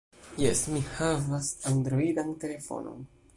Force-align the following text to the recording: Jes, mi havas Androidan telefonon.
Jes, 0.43 0.61
mi 0.75 0.79
havas 0.93 1.51
Androidan 1.73 2.33
telefonon. 2.45 3.07